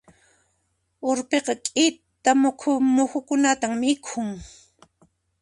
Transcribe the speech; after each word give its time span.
Urpiqa 1.09 1.53
k'ita 1.63 2.31
muhukunata 2.95 3.65
mikhun. 3.81 4.29